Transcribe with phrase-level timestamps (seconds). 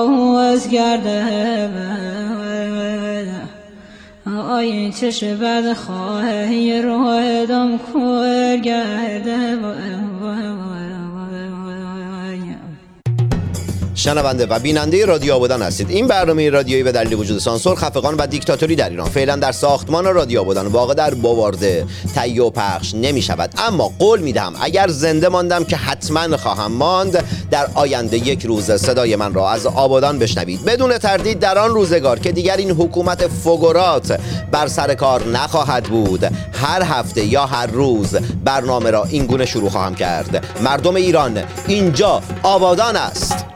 [0.00, 1.68] روز گرده.
[4.50, 8.56] آی چش بد خواهی رو دم کل
[14.02, 15.90] شنونده و بیننده رادیو آبادان هستید.
[15.90, 19.08] این برنامه رادیویی به دلیل وجود سانسور خفقان و دیکتاتوری در ایران.
[19.08, 20.66] فعلا در ساختمان رادیو آبادان.
[20.66, 25.64] واقع در باوارده تهیه و پخش نمی شود اما قول می دهم اگر زنده ماندم
[25.64, 30.64] که حتما خواهم ماند در آینده یک روز صدای من را از آبادان بشنوید.
[30.64, 34.20] بدون تردید در آن روزگار که دیگر این حکومت فگورات
[34.52, 39.70] بر سر کار نخواهد بود هر هفته یا هر روز برنامه را این گونه شروع
[39.70, 40.46] خواهم کرد.
[40.62, 43.52] مردم ایران اینجا آبادان است.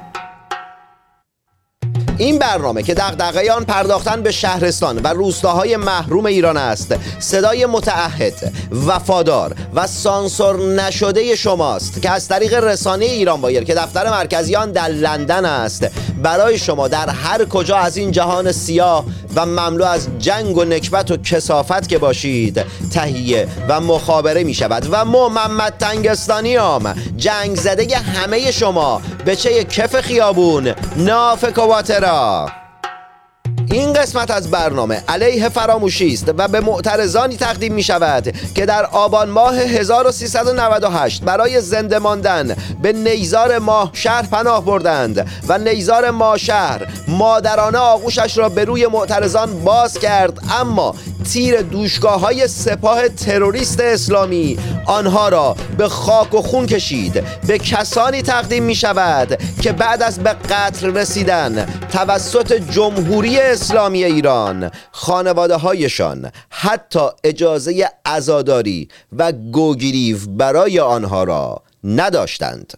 [2.19, 8.53] این برنامه که دغدغه آن پرداختن به شهرستان و روستاهای محروم ایران است صدای متعهد
[8.86, 14.72] وفادار و سانسور نشده شماست که از طریق رسانه ایران بایر که دفتر مرکزی آن
[14.72, 15.87] در لندن است.
[16.27, 19.05] برای شما در هر کجا از این جهان سیاه
[19.36, 24.88] و مملو از جنگ و نکبت و کسافت که باشید تهیه و مخابره می شود.
[24.91, 26.94] و ما محمد تنگستانیام.
[27.16, 29.02] جنگ زده همه شما.
[29.24, 32.48] به چه کف خیابون ناف کواترا.
[33.70, 38.86] این قسمت از برنامه علیه فراموشی است و به معترضانی تقدیم می شود که در
[38.86, 46.39] آبان ماه 1398 برای زنده ماندن به نیزار ماه شهر پناه بردند و نیزار ماه
[46.39, 50.39] شهر مادرانه آغوشش را به روی معترضان باز کرد.
[50.61, 50.94] اما
[51.33, 57.25] تیر دوشگاه های سپاه تروریست اسلامی آنها را به خاک و خون کشید.
[57.47, 64.71] به کسانی تقدیم می شود که بعد از به قتل رسیدن توسط جمهوری اسلامی ایران
[64.93, 72.72] خانواده هایشان حتی اجازه ازاداری و گوگیریو برای آنها را نداشتند.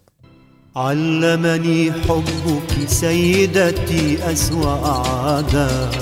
[0.77, 5.95] علمني حبك سيدتي أسوأ عادات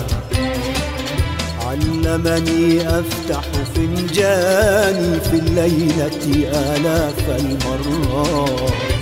[1.67, 3.45] علمني أفتح
[3.75, 8.97] فنجاني في الليلة آلاف المرات.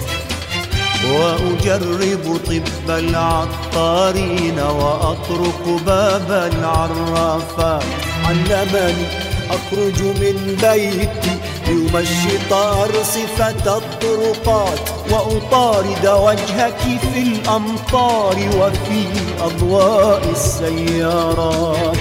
[1.12, 7.84] وأجرب طب العطارين وأطرق باب العرافات
[8.24, 9.06] علمني
[9.50, 11.34] أخرج من بيتي
[11.66, 14.78] ليمشط أرصفة الطرقات
[15.10, 16.80] وأطارد وجهك
[17.12, 19.06] في الأمطار وفي
[19.40, 21.96] أضواء السيارات.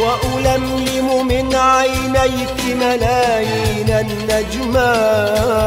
[0.00, 5.60] وألملم من عينيك ملايين النجمات.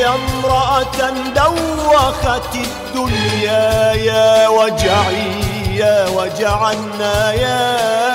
[0.00, 8.09] هي امرأة دوخت الدنيا يا وجعي يا وجع النايات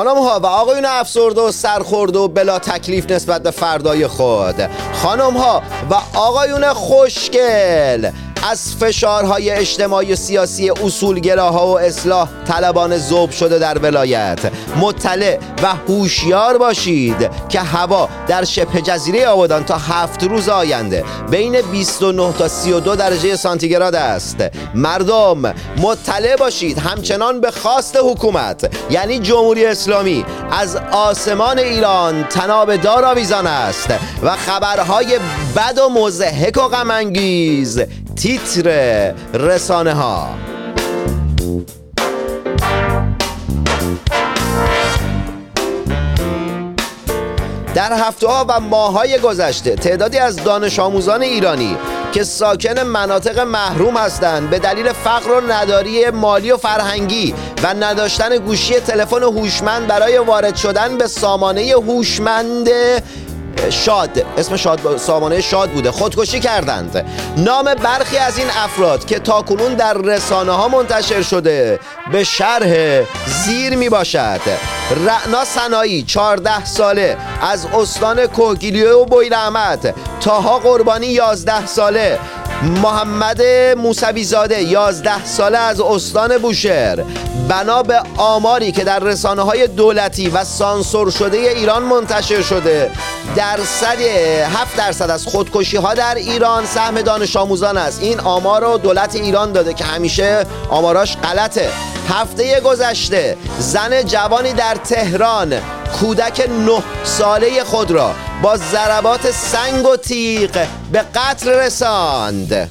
[0.00, 4.54] خانم ها و آقایون افسرده و سرخورده و بلا تکلیف نسبت به فردای خود.
[4.92, 8.10] خانم ها و آقایون خوشگل.
[8.42, 14.38] از فشارهای اجتماعی و سیاسی اصولگراها و اصلاح طلبان زوب شده در ولایت.
[14.80, 21.60] مطلع و هوشیار باشید که هوا در شبه جزیره آبادان تا هفت روز آینده بین
[21.60, 24.36] 29 تا 32 درجه سانتیگراد است.
[24.74, 33.04] مردم مطلع باشید همچنان به خواست حکومت یعنی جمهوری اسلامی از آسمان ایران تناب دار
[33.04, 33.88] آویزان است
[34.22, 35.18] و خبرهای
[35.56, 37.80] بد و مزهک و غمانگیز
[38.20, 40.28] تیتر رسانه ها
[47.74, 51.76] در هفته ها و ماه های گذشته تعدادی از دانش آموزان ایرانی
[52.12, 58.36] که ساکن مناطق محروم هستند به دلیل فقر و نداری مالی و فرهنگی و نداشتن
[58.36, 62.68] گوشی تلفن هوشمند برای وارد شدن به سامانه هوشمند
[63.70, 65.90] شاد اسم شاد سامانه شاد بوده.
[65.90, 67.04] خودکشی کردند.
[67.36, 71.80] نام برخی از این افراد که تاکنون در رسانه ها منتشر شده
[72.12, 74.40] به شرح زیر می باشد
[75.06, 82.18] رعنا سنایی 14 ساله از استان کوگیلیو و بویرحمد تاها قربانی 11 ساله.
[82.62, 83.42] محمد
[83.76, 87.04] موسوی زاده 11 ساله از استان بوشهر.
[87.48, 92.90] بنا به آماری که در رسانه های دولتی و سانسور شده ایران منتشر شده.
[93.36, 98.02] درصد 7 درصد از خودکشی ها در ایران سهم دانش آموزان است.
[98.02, 101.68] این آمار رو دولت ایران داده که همیشه آماراش غلطه.
[102.08, 105.54] هفته گذشته زن جوانی در تهران
[105.92, 112.70] کودک نه ساله خود را با ضربات سنگ و تیغ به قتل رساند.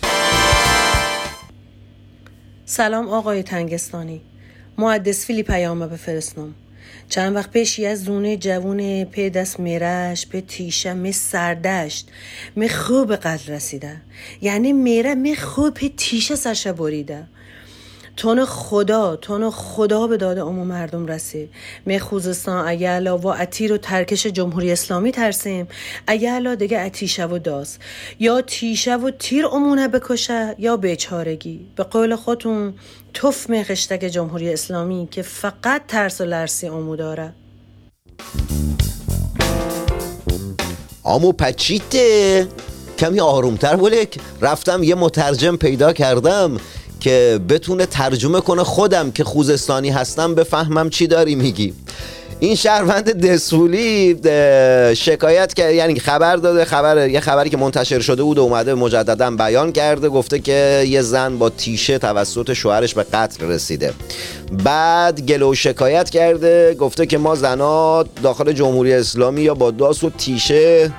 [2.65, 4.21] سلام آقای تنگستانی.
[4.77, 6.55] محدث فیلی پیامه بفرستم
[7.09, 12.07] چند وقت پیشی از زونه جوون پی دست میرش به تیشه می سردشت
[12.55, 14.01] می خوب قتل رسیده.
[14.41, 17.27] یعنی میره می خوب تیشه سرشه بریده.
[18.19, 21.49] تون خدا تون خدا به داد عموم مردم رسی
[21.85, 25.67] می خوزستان اگه علا و اتیر و ترکش جمهوری اسلامی ترسیم.
[26.07, 27.77] اگه علا دیگه اتیشه و داز
[28.19, 31.67] یا تیشه و تیر امونه بکشه یا بیچارگی.
[31.75, 32.73] به قول خودتون
[33.13, 37.33] توف می خشتک جمهوری اسلامی که فقط ترس و لرسی امو داره.
[41.03, 42.47] آمو پچیته.
[42.97, 46.57] کمی آرومتر بولک رفتم یه مترجم پیدا کردم.
[46.99, 51.73] که بتونه ترجمه کنه خودم که خوزستانی هستم بفهمم چی داری میگی.
[52.41, 54.15] این شهروند دسولی
[54.95, 59.71] شکایت کرد یعنی خبر داده خبر یه خبری که منتشر شده بود اومده مجددا بیان
[59.71, 63.93] کرده گفته که یه زن با تیشه توسط شوهرش به قتل رسیده.
[64.63, 70.09] بعد گلو شکایت کرده گفته که ما زنا داخل جمهوری اسلامی یا با داس و
[70.09, 70.91] تیشه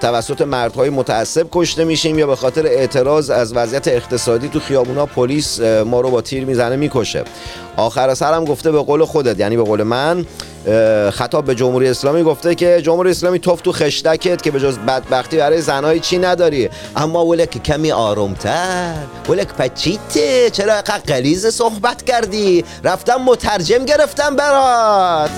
[0.00, 5.60] توسط مردهای متعصب کشته میشیم یا به خاطر اعتراض از وضعیت اقتصادی تو خیابونا پلیس
[5.60, 7.24] ما رو با تیر می‌زنه می‌کشه.
[7.76, 10.26] آخر سرم گفته به قول خودت یعنی به قول من
[11.10, 15.36] خطاب به جمهوری اسلامی گفته که جمهوری اسلامی توف تو خشتکت که به جز بدبختی
[15.36, 16.68] برای زنهای چی نداری.
[16.96, 18.94] اما ولک کمی آرومتر
[19.28, 20.50] ولک پچیته.
[20.50, 25.30] چرا قلیز صحبت کردی؟ رفتم مترجم گرفتم برات.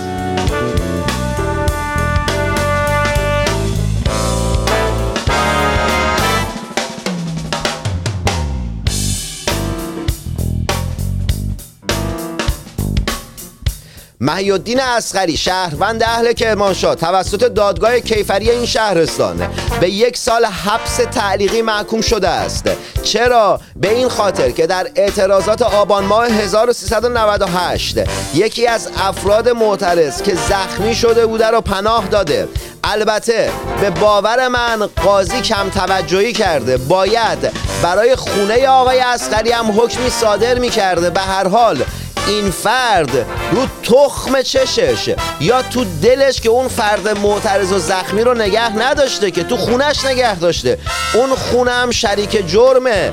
[14.20, 19.48] محیالدین اسخری شهروند اهل کرمانشاه توسط دادگاه کیفری این شهرستان
[19.80, 22.68] به یک سال حبس تعلیقی محکوم شده است.
[23.02, 27.98] چرا؟ به این خاطر که در اعتراضات آبان ماه 1398
[28.34, 32.48] یکی از افراد معترض که زخمی شده بوده را پناه داده.
[32.84, 33.50] البته
[33.80, 36.76] به باور من قاضی کم توجهی کرده.
[36.76, 41.84] باید برای خونه آقای اسقری هم حکمی صادر می کرده به هر حال
[42.28, 48.34] این فرد رو تخم چشش یا تو دلش که اون فرد معترض و زخمی رو
[48.34, 50.78] نگه نداشته که تو خونش نگه داشته.
[51.14, 53.12] اون خونه هم شریک جرمه.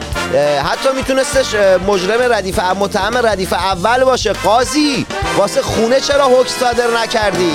[0.64, 1.56] حتی میتونستش
[1.88, 4.34] مجرم ردیف متهم ردیف اول باشه.
[4.34, 5.06] قاضی
[5.38, 7.52] واسه خونه چرا حکم صادر نکردی؟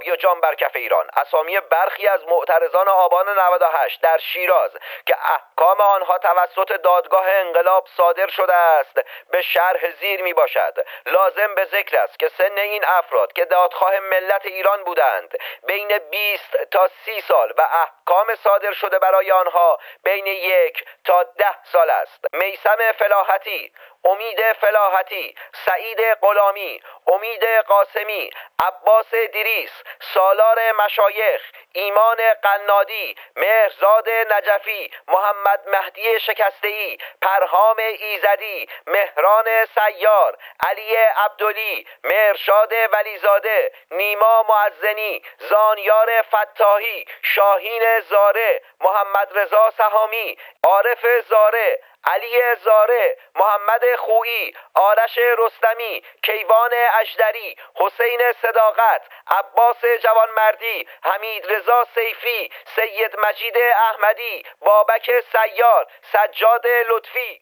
[0.00, 1.10] انقلابی و جان بر کف ایران.
[1.16, 4.70] اسامی برخی از معترضان آبان 98 در شیراز
[5.06, 10.74] که احکام آنها توسط دادگاه انقلاب صادر شده است به شرح زیر می باشد.
[11.06, 16.56] لازم به ذکر است که سن این افراد که دادخواه ملت ایران بودند بین 20
[16.70, 22.24] تا 30 سال و احکام صادر شده برای آنها بین یک تا ده سال است.
[22.32, 23.72] میسم فلاحتی
[24.04, 25.34] امید فلاحتی
[25.66, 28.30] سعید غلامی امید قاسمی
[28.62, 29.70] عباس دیریس
[30.14, 31.42] سالار مشایخ
[31.72, 43.72] ایمان قنادی مهرزاد نجفی محمد مهدی شکستهی پرهام ایزدی مهران سیار علی عبدلی مهرشاد ولیزاده
[43.90, 54.54] نیما معزنی زانیار فتاحی شاهین زاره محمد رضا سهامی عارف زاره علی زاره محمد خویی
[54.74, 59.02] آرش رستمی کیوان اجدری حسین صداقت
[59.38, 63.56] عباس جوانمردی حمید رضا سیفی سید مجید
[63.88, 67.40] احمدی بابک سیار سجاد لطفی.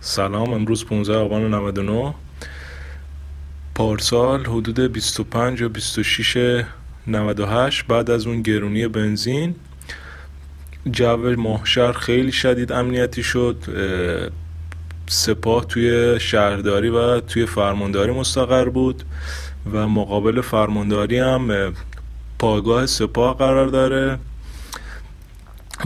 [0.00, 2.14] سلام امروز 15 آبان 99
[3.76, 6.64] پارسال حدود 25 یا 26
[7.06, 9.54] 98 بعد از اون گرونی بنزین
[10.92, 13.56] جو ماهشهر خیلی شدید امنیتی شد
[15.08, 19.02] سپاه توی شهرداری و توی فرمانداری مستقر بود
[19.72, 21.72] و مقابل فرمانداری هم
[22.38, 24.18] پایگاه سپاه قرار داره.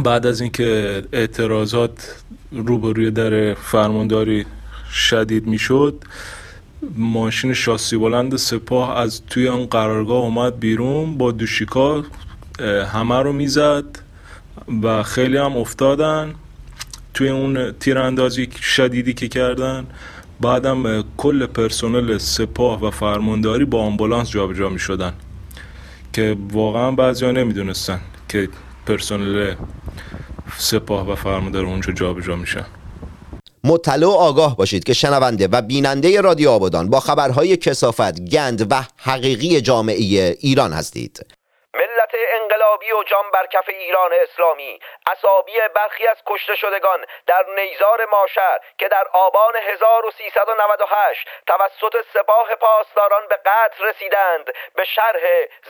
[0.05, 2.23] بعد از اینکه اعتراضات
[2.53, 4.47] روبروی در فرمانداری
[4.93, 6.05] شدید می‌شد
[6.97, 12.05] ماشین شاسی بلند سپاه از توی اون قرارگاه اومد بیرون با دوشیکا
[12.93, 13.85] همه رو می‌زد.
[14.83, 16.35] و خیلی هم افتادن
[17.15, 19.87] توی اون تیراندازی شدیدی که کردن
[20.41, 25.13] بعدم کل پرسنل سپاه و فرمانداری با آمبولانس جابجا می شدن
[26.13, 28.49] که واقعا بعضی ها نمی‌دونستن که
[28.87, 29.55] پرسنل
[30.59, 32.65] سپاه و فرمانداری اونجا جابجا میشن
[33.65, 38.85] مطلع و آگاه باشید که شنونده و بیننده رادیو آبادان با خبرهای کسافت، گند و
[38.97, 41.27] حقیقی جامعه ایران هستید.
[42.65, 44.81] انقلابی و جان بر کف ایران اسلامی.
[45.11, 53.29] اصابی برخی از کشته شدگان در نیزار ماشر که در آبان 1398 توسط سپاه پاسداران
[53.29, 55.23] به قتل رسیدند به شرح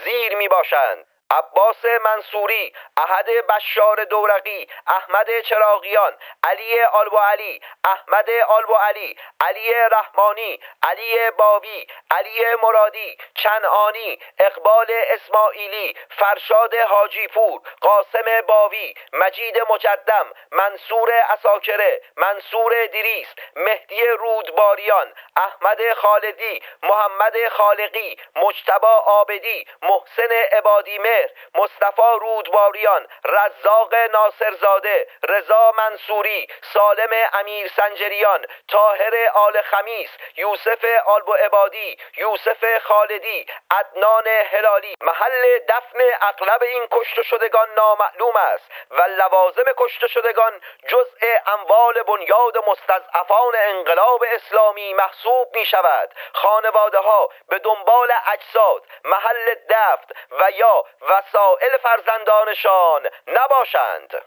[0.04, 8.74] زیر می باشند عباس منصوری احد بشار دورقی احمد چراغیان علی آلبو علی احمد آلبو
[8.74, 18.94] علی علی رحمانی علی باوی علی مرادی چنعانی اقبال اسماعیلی فرشاد حاجی پور قاسم باوی
[19.12, 30.32] مجید مجدم منصور اساکره منصور دیریس مهدی رودباریان احمد خالدی محمد خالقی مجتبا آبدی محسن
[30.52, 40.84] عبادی مهر مصطفی رودباریان رزاق ناصرزاده رضا منصوری سالم امیر سنجریان تاهر آل خمیس یوسف
[41.06, 44.94] آلبو عبادی یوسف خالدی عدنان هلالی.
[45.00, 52.58] محل دفن اغلب این کشته شدگان نامعلوم است و لوازم کشته شدگان جزء اموال بنیاد
[52.66, 56.14] مستضعفان انقلاب اسلامی محسوب می شود.
[56.32, 64.22] خانواده ها به دنبال اجساد محل دفت و یا وسائل فرزندانشان نباشند.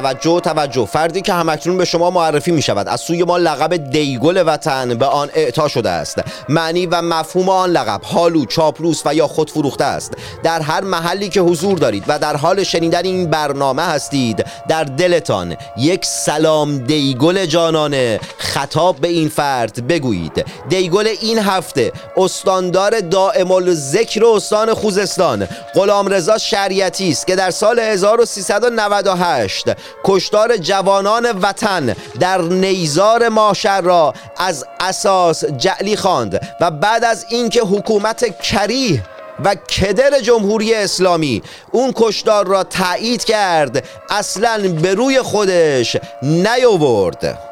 [0.00, 0.86] توجه توجه.
[0.86, 5.06] فردی که همکنون به شما معرفی می شود از سوی ما لقب دیگل وطن به
[5.06, 6.18] آن اعطا شده است.
[6.48, 10.12] معنی و مفهوم آن لقب حالو چاپلوس و یا خود فروخته است.
[10.42, 15.56] در هر محلی که حضور دارید و در حال شنیدن این برنامه هستید در دلتان
[15.76, 20.44] یک سلام دیگل جانانه خطاب به این فرد بگویید.
[20.68, 27.78] دیگل این هفته استاندار دائم الذکر استان خوزستان غلام رضا شریعتی است که در سال
[27.78, 29.70] 1398
[30.04, 37.60] کشتار جوانان وطن در نیزار ماشر را از اساس جعلی خواند و بعد از اینکه
[37.60, 39.02] حکومت کریه
[39.44, 41.42] و کدر جمهوری اسلامی
[41.72, 47.49] اون کشتار را تایید کرد اصلا به روی خودش نیاورد.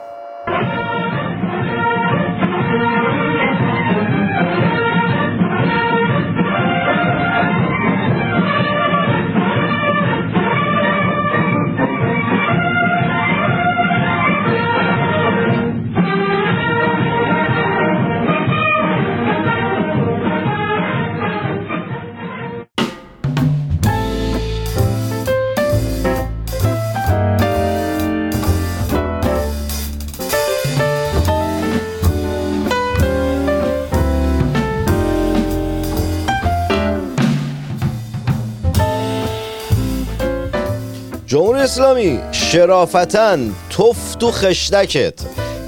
[41.68, 43.36] اسلامی شرافتا
[43.70, 45.14] تفت و خشتکت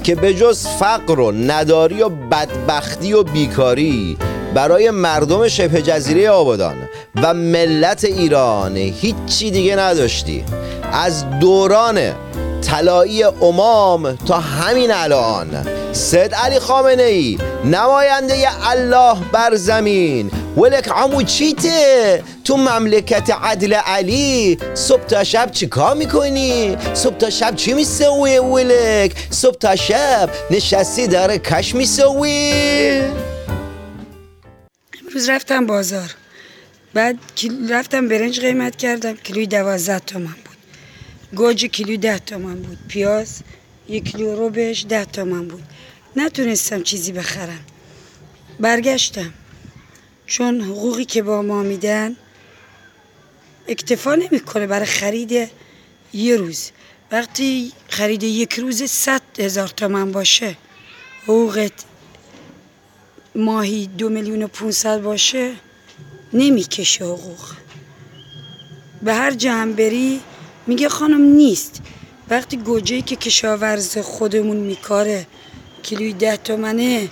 [0.03, 4.17] که به جز فقر و نداری و بدبختی و بیکاری
[4.53, 6.75] برای مردم شبه جزیره آبادان
[7.23, 10.43] و ملت ایران هیچی دیگه نداشتی.
[10.91, 11.99] از دوران
[12.61, 21.23] طلایی امام تا همین الان سید علی خامنه ای نماینده الله بر زمین ولک عمو
[21.23, 27.73] چیته؟ تو مملکت عدل علی صبح تا شب چی کار می‌کنی؟ صبح تا شب چی
[27.73, 33.01] میسوی ولک؟ صبح تا شب نشستی داره کش میسوی؟
[35.01, 36.15] امروز رفتم بازار.
[36.93, 37.17] بعد
[37.69, 40.57] رفتم برنج قیمت کردم کیلوی دوازده تومن بود.
[41.35, 42.77] گوجه کیلوی ده تومن بود.
[42.87, 43.39] پیاز
[43.89, 45.63] یک کیلو رو بهش ده تومن بود.
[46.15, 47.59] نتونستم چیزی بخرم.
[48.59, 49.33] برگشتم.
[50.31, 52.15] چون حقوقی که با ما میدن
[53.67, 55.49] اکتفا نمی‌کنه برای خرید
[56.13, 56.71] یه روز.
[57.11, 60.57] وقتی خرید یک روز صد هزار تومن باشه
[61.23, 61.71] حقوقت
[63.35, 65.53] ماهی دو میلیون و پونصد باشه
[66.33, 67.45] نمی‌کشه حقوق.
[69.01, 70.21] به هر جمع بری
[70.67, 71.81] میگه خانم نیست.
[72.29, 75.27] وقتی گوجه که کشاورز خودمون میکاره
[75.83, 77.09] کیلوی ده تومنه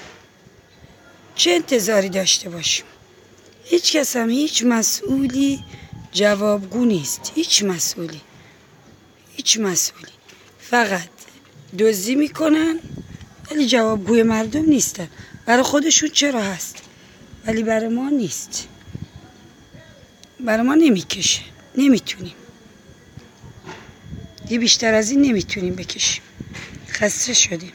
[1.36, 2.86] چه انتظاری داشته باشیم؟
[3.70, 5.64] هیچ کس هم هیچ مسئولی
[6.12, 7.32] جوابگو نیست.
[7.36, 8.22] هیچ مسئولی.
[9.36, 10.12] هیچ مسئولی.
[10.60, 11.10] فقط
[11.80, 12.80] دزدی می‌کنن
[13.52, 15.08] ولی جوابگوی مردم نیستن.
[15.46, 16.78] برای خودشون چرا هست؟
[17.46, 18.68] ولی برای ما نیست.
[20.40, 21.42] برای ما نمی‌کشه.
[21.78, 22.36] نمی‌تونیم.
[24.50, 26.24] یه بیشتر از این نمی‌تونیم بکشیم.
[26.90, 27.74] خسته شدیم.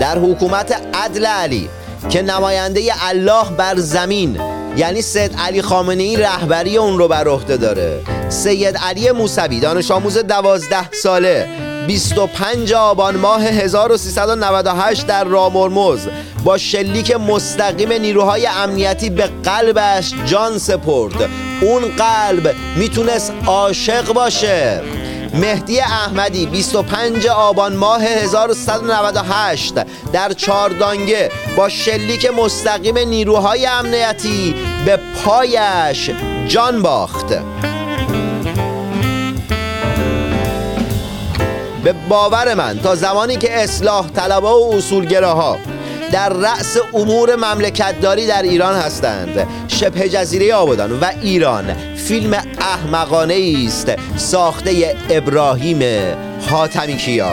[0.00, 1.68] در حکومت عدل علی
[2.10, 4.40] که نماینده الله بر زمین
[4.76, 8.02] یعنی سید علی خامنه ای رهبری اون رو بر عهده داره.
[8.28, 11.48] سید علی موسوی دانش آموز دوازده ساله
[11.86, 16.00] 25 آبان ماه 1398 در رامرمز
[16.44, 21.30] با شلیک مستقیم نیروهای امنیتی به قلبش جان سپرد.
[21.60, 24.82] اون قلب می‌تونست عاشق باشه.
[25.40, 29.74] مهدی احمدی 25 آبان ماه 1398
[30.12, 34.54] در چاردانگه با شلیک مستقیم نیروهای امنیتی
[34.86, 36.10] به پایش
[36.48, 37.26] جان باخت.
[41.84, 45.58] به باور من تا زمانی که اصلاح طلبها و اصولگراها
[46.12, 49.46] در رأس امور مملکتداری در ایران هستند.
[49.68, 55.82] شبه جزیره آبادان و ایران فیلم احمقانه است ساخته ابراهیم
[56.50, 57.32] حاتمی کیا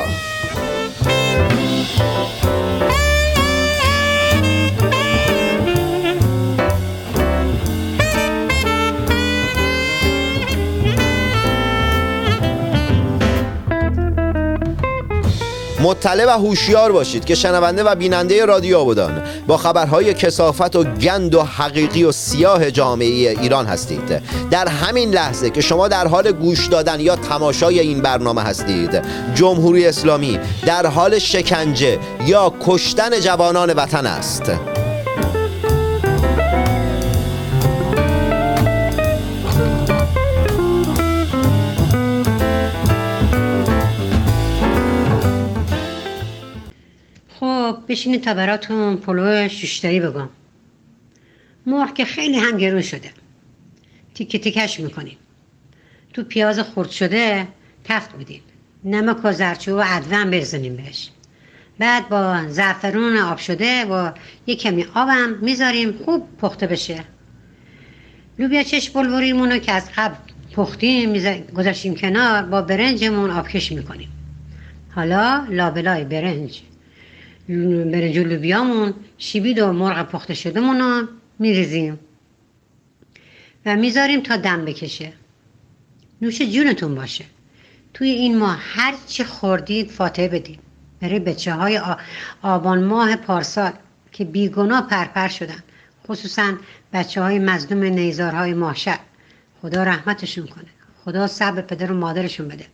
[15.83, 21.35] مطلع و هوشیار باشید که شنونده و بیننده رادیو آبادان با خبرهای کسافت و گند
[21.35, 23.07] و حقیقی و سیاه جامعه
[23.41, 24.21] ایران هستید.
[24.51, 29.01] در همین لحظه که شما در حال گوش دادن یا تماشای این برنامه هستید
[29.35, 34.51] جمهوری اسلامی در حال شکنجه یا کشتن جوانان وطن است.
[47.93, 50.29] بشینید تا براتون پلو شوشتری بگم.
[51.65, 53.09] مرغ که خیلی هم گرون شده.
[54.13, 55.17] تیکه تیکش می‌کنیم.
[56.13, 57.47] تو پیاز خرد شده
[57.83, 58.41] تفت میدیم
[58.83, 61.09] نمک و زرچوب و ادوه بزنیم بهش.
[61.79, 64.11] بعد با زعفرون آب شده و
[64.47, 67.03] یک کمی آبم می‌ذاریم خوب پخته بشه.
[68.39, 70.15] لوبیا چش رو که از قبل
[70.55, 74.09] پختیم میذار- گذاشتیم کنار با برنجمون آبکش می‌کنیم.
[74.95, 76.61] حالا لابلای برنج.
[77.47, 81.07] برنج و لوبیامون شیبید و مرغ پخته شدهمون رو
[81.39, 81.99] میریزیم.
[83.65, 85.13] و می‌ذاریم تا دم بکشه.
[86.21, 87.25] نوش جونتون باشه.
[87.93, 90.59] توی این ماه هر چی خوردید فاتحه بدید.
[91.01, 91.81] برای بچه های
[92.41, 93.71] آبان ماه پارسال
[94.11, 95.63] که بیگناه پرپر شدن.
[96.07, 96.53] خصوصا
[96.93, 98.99] بچه های مظلوم نیزارهای ماهشر
[99.61, 100.69] خدا رحمتشون کنه.
[101.05, 102.65] خدا صبر پدر و مادرشون بده.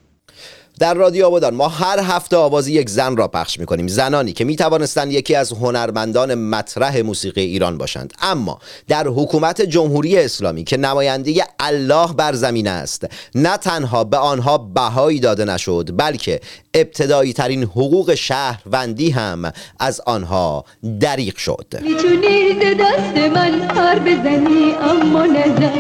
[0.80, 3.88] در رادیو آبادان ما هر هفته آواز یک زن را پخش می‌کنیم.
[3.88, 8.14] زنانی که می‌توانستند یکی از هنرمندان مطرح موسیقی ایران باشند.
[8.22, 14.58] اما در حکومت جمهوری اسلامی که نماینده الله بر زمین است نه تنها به آنها
[14.58, 16.40] بهایی داده نشد بلکه
[16.74, 20.66] ابتدایی ترین حقوق شهروندی هم از آنها
[21.00, 21.66] دریغ شد.
[21.82, 25.74] می‌تونی دست من پر بزنی اما نزن.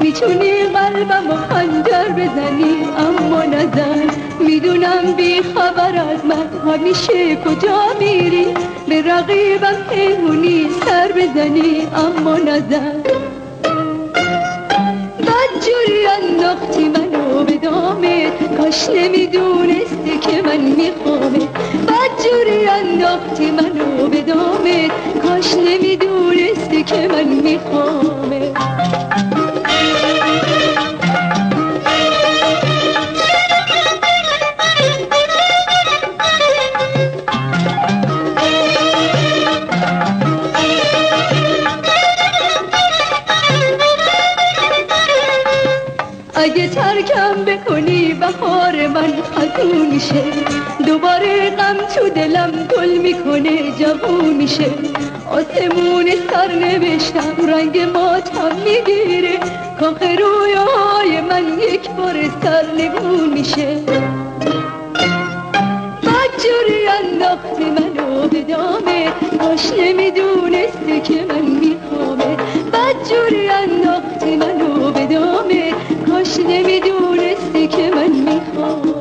[0.00, 3.42] می‌تونی قلبم خنجر بزنی اما
[4.46, 8.46] می‌دونم بی خبر از من همیشه کجا میری؟
[8.88, 13.02] به رقیبم پیمونی سر بزنی اما نزن.
[15.26, 21.48] بدجوری انداختی منو به دامت کاش نمی‌دونستی که من میخوامت
[21.88, 28.56] بدجوری انداختی منو به دامت کاش نمی‌دونستی که من میخوامت
[46.74, 50.22] ترکم بکنی بهار من خزون میشه.
[50.86, 54.70] دوباره غم تو دلم گل می‌کنه جوون میشه.
[55.30, 59.38] آسمون سر نوشتم رنگ ماتم می‌گیره.
[59.80, 63.76] کاخ رویای من یک بار سرنگون میشه.
[66.02, 69.08] بدجوری انداختی منو به دامه
[69.40, 72.36] کاش نمی‌دونستی که من میخوامه
[72.72, 72.78] به
[73.10, 74.01] دامه
[76.42, 78.91] کاش نمی‌دونستی که من میخوامه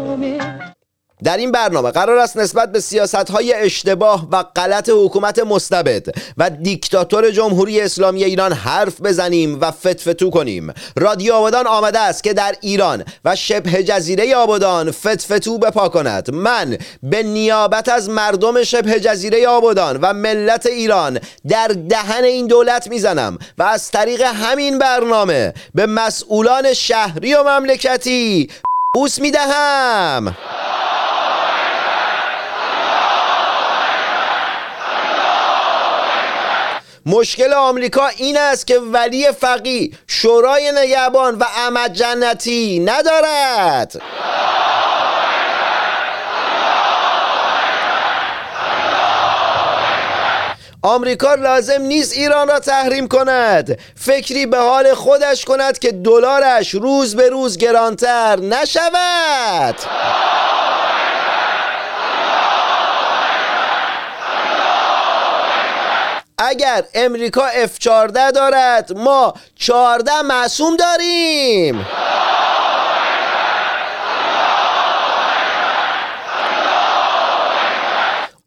[1.23, 6.05] در این برنامه قرار است نسبت به سیاست های اشتباه و غلط حکومت مستبد
[6.37, 10.73] و دیکتاتور جمهوری اسلامی ایران حرف بزنیم و فتفتو کنیم.
[10.95, 16.33] رادیو آبادان آمده است که در ایران و شبه جزیره آبادان فتفتو بپا کند.
[16.33, 22.87] من به نیابت از مردم شبه جزیره آبادان و ملت ایران در دهن این دولت
[22.87, 28.49] می‌زنم و از طریق همین برنامه به مسئولان شهری و مملکتی
[28.93, 30.35] بوس می‌دهم.
[37.05, 44.01] مشکل آمریکا این است که ولی فقی شورای نگهبان و احمد جنتی ندارد.
[50.83, 53.79] آمریکا لازم نیست ایران را تحریم کند.
[53.95, 59.75] فکری به حال خودش کند که دلارش روز به روز گرانتر نشود.
[66.43, 71.85] اگر امریکا F14 دارد ما 14 معصوم داریم.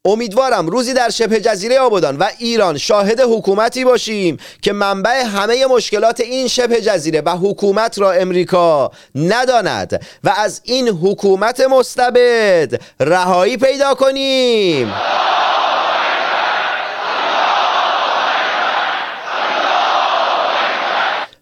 [0.07, 6.21] امیدوارم روزی در شبه جزیره آبادان و ایران شاهد حکومتی باشیم که منبع همه مشکلات
[6.21, 13.95] این شبه جزیره و حکومت را امریکا نداند و از این حکومت مستبد رهایی پیدا
[13.95, 14.93] کنیم.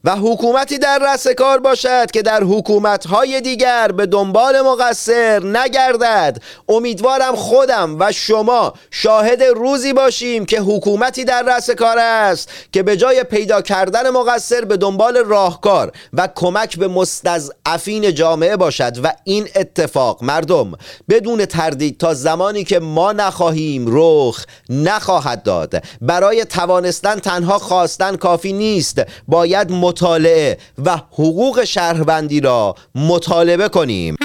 [0.05, 6.43] و حکومتی در رأس کار باشد که در حکومتهای دیگر به دنبال مقصر نگردد.
[6.69, 12.97] امیدوارم خودم و شما شاهد روزی باشیم که حکومتی در رأس کار است که به
[12.97, 19.49] جای پیدا کردن مقصر به دنبال راهکار و کمک به مستضعفین جامعه باشد و این
[19.57, 20.73] اتفاق مردم
[21.09, 25.85] بدون تردید تا زمانی که ما نخواهیم رخ نخواهد داد.
[26.01, 29.03] برای توانستن تنها خواستن کافی نیست.
[29.29, 34.17] باید مطالعه و حقوق شهروندی را مطالبه کنیم.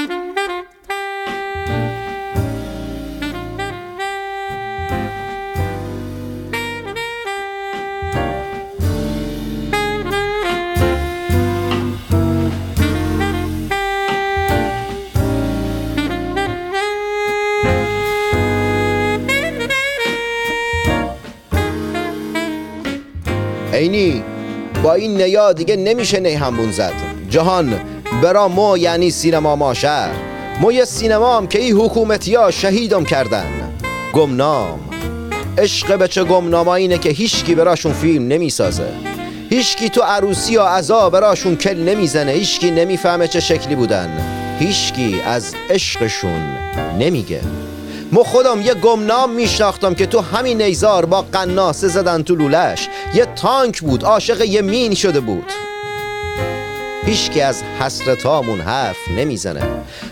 [24.93, 26.93] این نیا دیگه نمیشه نی همون زد.
[27.29, 27.79] جهان
[28.23, 30.09] برا مو یعنی سینما ماشر
[30.61, 33.45] مو یه سینما هم که ای حکومتی ها شهیدم کردن.
[34.13, 34.79] گمنام.
[35.57, 38.87] عشق به چه گمنام اینه که هیچکی براشون فیلم نمی‌سازه.
[39.49, 42.31] هیچکی تو عروسی و عذا براشون کل نمی‌زنه.
[42.31, 44.09] هیچکی نمی‌فهمه چه شکلی بودن.
[44.59, 46.57] هیچکی از عشقشون
[46.99, 47.41] نمیگه.
[48.11, 53.25] مو خودم یه گمنام میشناختم که تو همین نیزار با قناسه زدن تو لولش یه
[53.25, 55.51] تانک بود عاشق یه مین شده بود.
[57.05, 59.61] هیچکی از حسرتامون حرف نمی‌زنه.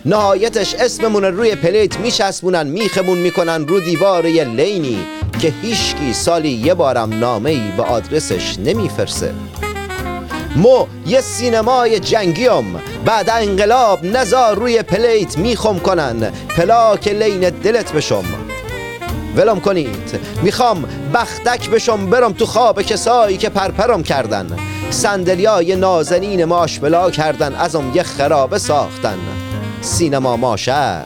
[0.05, 4.99] نهایتش اسممون روی پلیت میچسبونن میخمون می‌کنن رو دیوار یه لینی
[5.41, 9.34] که هیچکی سالی یه بارم نامه ای به آدرسش نمیفرسه.
[10.56, 16.32] مو یه سینمای جنگیم بعد انقلاب نزار روی پلیت میخم کنن.
[16.58, 18.24] پلاک لین دلت بشم.
[19.36, 24.58] ولم کنید می‌خوام بختک بشم برم تو خواب کسایی که پرپرم کردن.
[24.89, 29.18] سندلیای نازنین ماش بلا کردن ازم یه خرابه ساختن.
[29.82, 31.02] سینما ماشه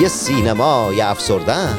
[0.00, 1.78] یه سینمای افسردن.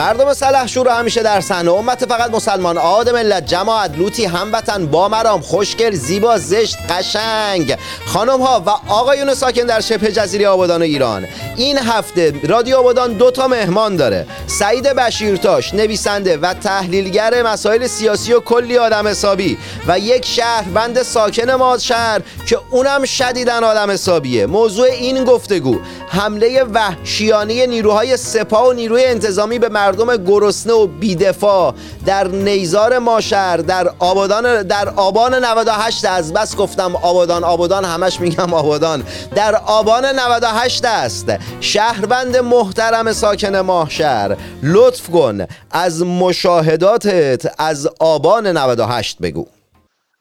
[0.00, 1.72] مردم سلحشور رو همیشه در صحنه.
[1.72, 2.78] امت فقط مسلمان.
[2.78, 7.76] آد ملت جماعت لوتی هموطن با مرام خوشگل زیبا زشت قشنگ.
[8.06, 11.26] خانم ها و آقایون ساکن در شبه جزیره آبادان ایران.
[11.56, 14.26] این هفته رادیو آبادان دو تا مهمان داره.
[14.46, 19.58] سعید بشیرتاش نویسنده و تحلیلگر مسائل سیاسی و کلی آدم حسابی.
[19.86, 24.46] و یک شهروند ساکن مازشهر که اونم شدیدن آدم حسابیه.
[24.46, 31.74] موضوع این گفتگو حمله وحشیانه نیروهای سپاه و نیروی انتظامی به مردم گرسنه و بیدفاع
[32.06, 38.54] در نیزار ماشر در آبادان در آبان 98 از بس گفتم آبادان آبادان همش میگم
[38.54, 39.04] آبادان.
[39.34, 41.26] در آبان 98 است
[41.60, 49.46] شهروند محترم ساکن ماهشهر لطف کن از مشاهداتت از آبان 98 بگو.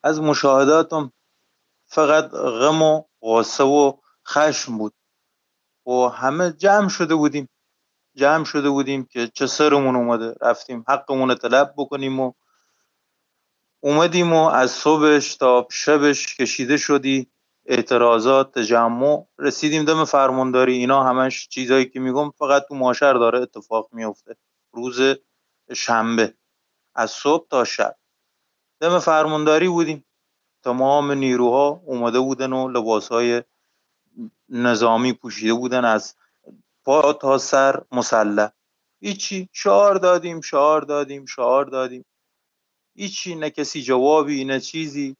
[0.03, 1.11] از مشاهداتم
[1.87, 3.93] فقط غم و غصه و
[4.27, 4.93] خشم بود.
[5.87, 7.47] و همه جمع شده بودیم.
[8.19, 10.35] جمع شده بودیم که چه سرمون اومده.
[10.41, 12.33] رفتیم حقمون طلب بکنیم و
[13.79, 17.31] اومدیم و از صبحش تا شبش کشیده شدی.
[17.65, 20.73] اعتراضات تجمع رسیدیم دم فرمانداری.
[20.73, 24.35] اینا همش چیزایی که میگم فقط تو ماشر داره اتفاق میفته.
[24.71, 25.01] روز
[25.75, 26.33] شنبه.
[26.95, 27.95] از صبح تا شب.
[28.79, 30.05] دم فرمانداری بودیم.
[30.63, 33.43] تمام نیروها اومده بودن و لباسهای
[34.49, 35.85] نظامی پوشیده بودن.
[35.85, 36.15] از
[36.85, 38.49] پا تا سر مسلح.
[39.01, 42.05] هیچی شعار دادیم شعار دادیم شعار دادیم.
[42.95, 45.15] هیچی نه کسی جوابی نه چیزی.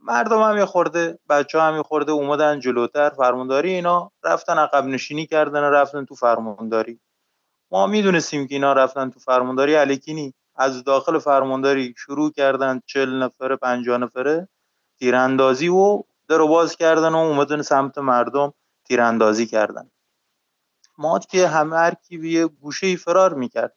[0.00, 3.10] مردم هم یه خورده بچه هم یه خورده اومدن جلوتر.
[3.10, 7.00] فرمانداری اینا رفتن عقب نشینی کردن و رفتن تو فرمانداری.
[7.70, 9.74] ما می‌دونستیم که اینا رفتن تو فرمانداری.
[9.74, 14.48] علیکینی از داخل فرمانداری شروع کردن چل نفره پنجاه نفره
[14.98, 19.90] تیراندازی و در باز کردن و اومدن سمت مردم تیراندازی کردن.
[20.98, 23.76] ما که همه هر کی به گوشه فرار می‌کرد.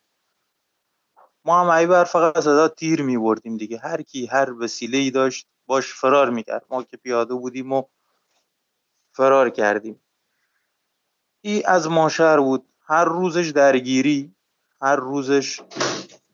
[1.45, 3.77] ما هم ایبر فقط صدا تیر میبردیم دیگه.
[3.77, 6.65] هر کی هر وسیله ای داشت باش فرار می‌کرد.
[6.69, 7.84] ما که پیاده بودیم و
[9.12, 10.01] فرار کردیم.
[11.41, 12.65] ای از ماشر بود.
[12.82, 14.36] هر روزش درگیری
[14.82, 15.62] هر روزش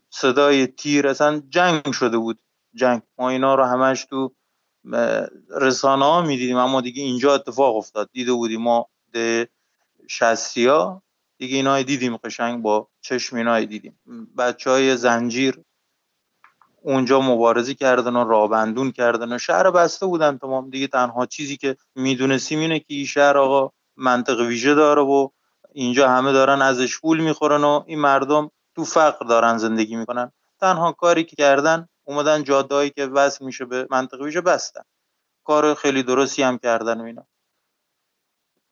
[0.09, 2.39] صدای تیر اصلا جنگ شده بود.
[2.73, 3.01] جنگ.
[3.17, 4.33] ما اینا رو همش تو
[5.49, 8.09] رسانه ها می‌دیدیم اما دیگه اینجا اتفاق افتاد.
[8.11, 8.89] دیده بودیم ما
[10.09, 11.03] شستی ها
[11.37, 13.99] دیگه اینا دیدیم قشنگ با چشم اینا دیدیم.
[14.37, 15.61] بچه های زنجیر
[16.81, 20.69] اونجا مبارزی کردن و رابندون کردن و شهر بسته بودن تمام.
[20.69, 25.29] دیگه تنها چیزی که می‌دونستیم اینه که این شهر آقا منطق ویژه داره و
[25.73, 30.31] اینجا همه دارن ازش پول می‌خورن و این مردم تو فقر دارن زندگی می‌کنن.
[30.59, 34.81] تنها کاری که کردن اومدن جادهایی که وصل میشه به منطق ویژه بستن.
[35.43, 37.27] کار خیلی درستی هم کردن و اینا.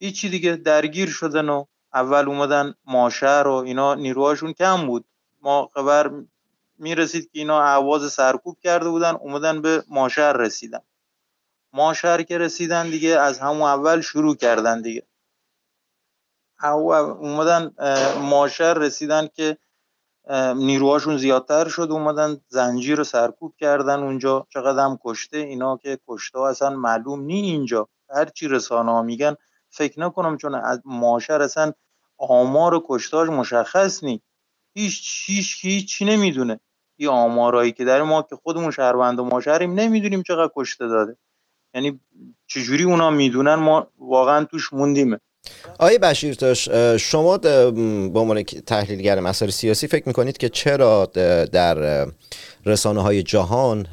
[0.01, 5.05] هیچی دیگه درگیر شدن و اول اومدن ماشر و اینا نیروهاشون کم بود.
[5.41, 6.11] ما خبر
[6.77, 10.81] می‌رسید که اینا عواز سرکوب کرده بودن اومدن به ماشر رسیدن.
[11.73, 15.07] ماشر که رسیدن دیگه از همون اول شروع کردن دیگه.
[16.63, 17.71] اومدن
[18.21, 19.57] ماشر رسیدن که
[20.55, 24.47] نیروهاشون زیادتر شد اومدن زنجیر رو سرکوب کردن اونجا.
[24.49, 27.89] چقدر هم کشته اینا که کشته اصلا معلوم نی اینجا.
[28.09, 29.35] هرچی رسانه ها میگن
[29.71, 31.73] فکر نکنم چون از ماشر اصلا
[32.17, 34.21] آمار کشتاش مشخص نی
[34.73, 36.59] هیچ هیچ هیچ نمی‌دونه.
[36.97, 41.17] این آمارایی که در ما که خودمون شهروند و ماشریم نمی‌دونیم چقدر کشته داده.
[41.73, 41.99] یعنی
[42.47, 45.19] چجوری اونا می‌دونن ما واقعا توش موندیمه.
[45.79, 51.05] آقای بشیرتاش شما به عنوان تحلیلگر مسائل سیاسی فکر می‌کنید که چرا
[51.51, 52.07] در
[52.65, 53.87] رسانه های جهان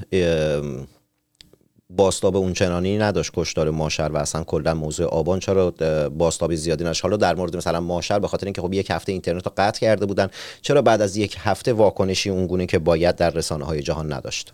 [1.91, 5.39] باستاب اون چنانی نداشت کشتار ماشر و اصلا کلا موضوع آبان.
[5.39, 5.71] چرا
[6.09, 9.47] باستاب زیادی نداشت؟ حالا در مورد مثلا ماشر به خاطر اینکه خب یک هفته اینترنت
[9.47, 10.29] رو قطع کرده بودن
[10.63, 14.53] چرا بعد از یک هفته واکنشی اونگونه که باید در رسانه های جهان نداشت؟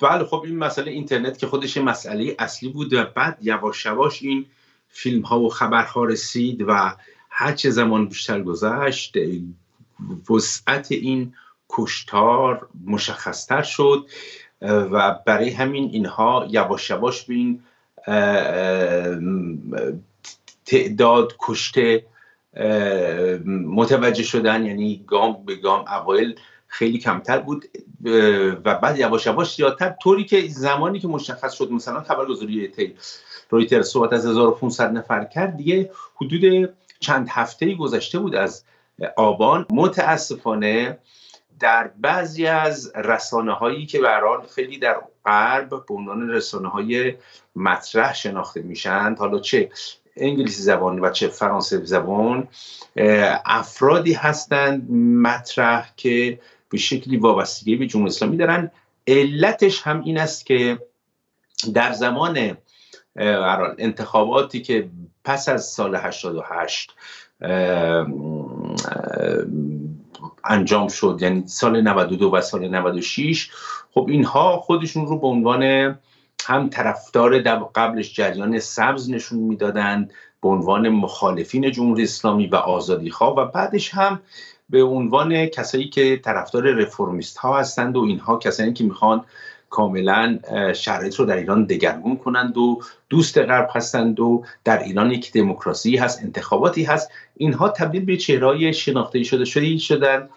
[0.00, 2.92] بله خب این مسئله اینترنت که خودش مسئله اصلی بود.
[2.92, 4.46] و بعد یواش یواش این
[4.88, 6.96] فیلم ها و خبرها رسید و
[7.30, 9.14] هر چه زمان بیشتر گذشت
[10.30, 11.34] وسعت این
[11.68, 14.06] کشتار مشخصتر شد.
[14.62, 17.62] و برای همین اینها یواش یواش به این
[20.66, 22.04] تعداد کشته
[23.64, 26.34] متوجه شدن یعنی گام به گام اوایل
[26.66, 27.64] خیلی کمتر بود.
[28.64, 32.72] و بعد یواش یواش زیادتر طوری که زمانی که مشخص شد مثلا خبرگزاری
[33.50, 38.64] رویتر صحبت از 1500 نفر کرد دیگه حدود چند هفته گذشته بود از
[39.16, 39.66] آبان.
[39.70, 40.98] متاسفانه
[41.60, 47.14] در بعضی از رسانه هایی که برحال خیلی در غرب به عنوان رسانه های
[47.56, 49.70] مطرح شناخته میشن حالا چه
[50.16, 52.48] انگلیسی زبان و چه فرانسوی زبان
[53.46, 54.90] افرادی هستند
[55.26, 58.70] مطرح که به شکلی وابستگی به جمهوری اسلامی دارن.
[59.06, 60.78] علتش هم این است که
[61.74, 62.56] در زمان
[63.78, 64.88] انتخاباتی که
[65.24, 66.94] پس از سال 88
[70.48, 73.50] انجام شد یعنی سال 92 و سال 96
[73.94, 75.62] خب اینها خودشون رو به عنوان
[76.46, 77.38] هم طرفدار
[77.74, 83.94] قبلش جریان سبز نشون می‌دادند به عنوان مخالفین جمهوری اسلامی و آزادی خواه و بعدش
[83.94, 84.20] هم
[84.70, 89.24] به عنوان کسایی که طرفدار رفرمیست ها هستند و اینها کسانی که می‌خوان
[89.70, 90.38] کاملا
[90.72, 95.96] شرایط رو در ایران دگرگون کنند و دوست غرب هستند و در ایران یک دموکراسی
[95.96, 97.10] هست انتخاباتی هست.
[97.36, 100.28] اینها تبدیل به چهرهای شناخته شده شده شدن.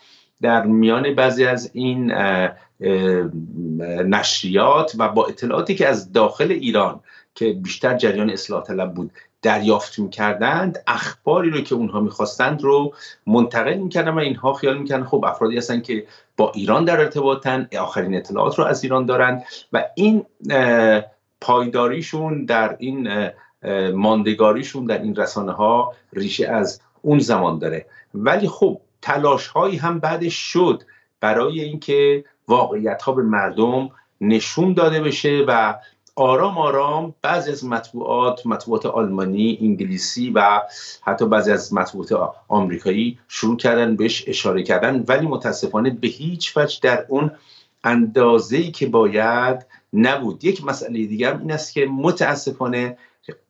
[0.42, 2.14] در میان بعضی از این
[4.06, 7.00] نشریات و با اطلاعاتی که از داخل ایران
[7.36, 9.12] که بیشتر جریان اصلاح طلب بود
[9.42, 12.94] دریافت می‌کردند اخباری رو که اونها می‌خواستند رو
[13.28, 16.08] منتقل می‌کردن و اینها خیال می‌کردن خب افرادی هستن که
[16.40, 20.26] با ایران در ارتباطن آخرین اطلاعات رو از ایران دارند و این
[21.42, 23.30] پایداریشون در این
[23.94, 27.86] ماندگاریشون در این رسانه ها ریشه از اون زمان داره.
[28.14, 30.84] ولی خب تلاش هایی هم بعدش شد
[31.22, 33.90] برای اینکه واقعیت ها به مردم
[34.22, 35.76] نشون داده بشه و
[36.20, 40.62] آرام آرام بعضی از مطبوعات مطبوعات آلمانی انگلیسی و
[41.02, 46.80] حتی بعضی از مطبوعات آمریکایی شروع کردن بهش اشاره کردن ولی متاسفانه به هیچ وجه
[46.82, 47.32] در اون
[47.84, 50.44] اندازه‌ای که باید نبود.
[50.44, 52.98] یک مسئله دیگر این است که متاسفانه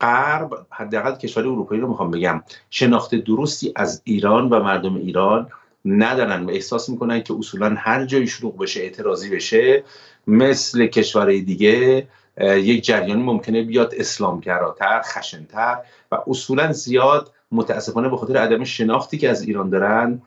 [0.01, 5.47] غرب حداقل کشور اروپایی رو می‌خوام بگم شناخت درستی از ایران و مردم ایران
[5.85, 9.83] ندارن و احساس می‌کنن که اصولا هر جایی شروع بشه اعتراضی بشه
[10.27, 12.07] مثل کشورهای دیگه
[12.39, 15.77] یک جریانی ممکنه بیاد اسلامگراتر خشنتر
[16.11, 20.21] و اصولا زیاد متاسفانه به خاطر عدم شناختی که از ایران دارن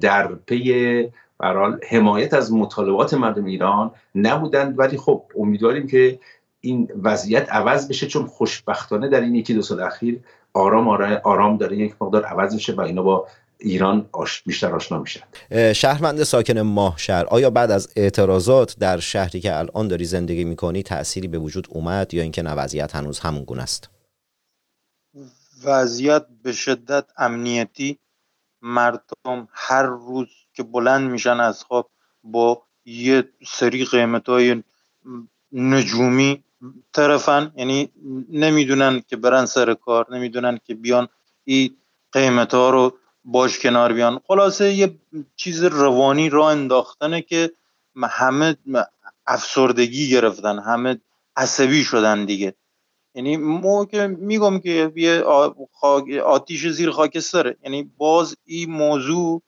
[0.00, 1.08] در پی
[1.38, 4.78] برحال حمایت از مطالبات مردم ایران نبودند.
[4.78, 6.18] ولی خب امیدواریم که
[6.60, 10.20] این وضعیت عوض بشه چون خوشبختانه در این یکی دو سال اخیر
[10.52, 10.88] آرام
[11.24, 13.26] آرام داره یک مقدار عوض بشه و اینا با
[13.60, 15.72] ایران آش بیشتر آشنا میشن.
[15.72, 21.28] شهروند ساکن ماهشهر آیا بعد از اعتراضات در شهری که الان داری زندگی می‌کنی تأثیری
[21.28, 23.90] به وجود اومد یا اینکه نه وضعیت هنوز همون گونه است؟
[25.64, 27.98] وضعیت به شدت امنیتی
[28.62, 31.90] مردم هر روز که بلند میشن از خواب
[32.24, 34.62] با یه سری قیمت های
[35.52, 36.44] نجومی
[36.92, 37.52] طرفن.
[37.56, 37.92] یعنی
[38.32, 41.08] نمی‌دونن که برن سر کار نمی‌دونن که بیان.
[41.44, 41.76] این
[42.12, 42.98] قیمت ها رو
[43.30, 44.20] باش کنار بیان.
[44.26, 44.94] خلاصه یه
[45.36, 47.52] چیز روانی را انداختنه که
[48.02, 48.56] همه
[49.26, 51.00] افسردگی گرفتن همه
[51.36, 52.54] عصبی شدن دیگه.
[53.14, 55.22] یعنی مو که میگم که یه
[56.24, 59.42] آتیش زیر خاکستره یعنی باز این موضوع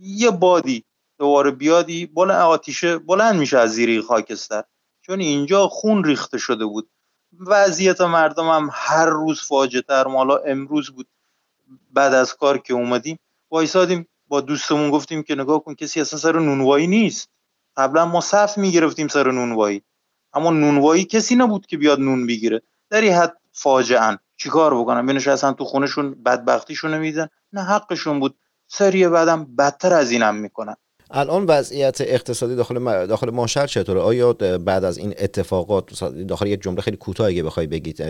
[0.00, 0.84] یه بادی
[1.18, 4.64] دوباره بیادی بلند آتیشه بلند میشه از زیر خاکستر.
[5.02, 6.88] چون اینجا خون ریخته شده بود.
[7.40, 11.06] وضعیت مردم هم هر روز فاجعه تر مالا امروز بود.
[11.92, 13.18] بعد از کار که اومدیم
[13.50, 17.28] وایسادیم با دوستمون گفتیم که نگاه کن کسی اصلا سر نونوایی نیست.
[17.76, 19.82] قبلا ما صف می‌گرفتیم سر نونوایی.
[20.32, 22.62] اما نونوایی کسی نبود که بیاد نون بگیره.
[22.90, 24.16] در این حد فاجعا.
[24.36, 28.34] چیکار بکنم؟ بنشستن تو خونشون بدبختیشون نمیدن نه حقشون بود.
[28.68, 30.76] سری بعدم بدتر از اینم می‌کنن.
[31.10, 36.80] الان وضعیت اقتصادی داخل داخل ماشر چطوره؟ آیا بعد از این اتفاقات داخل یک جمله
[36.80, 38.02] خیلی کوتاه اگه بخوای بگید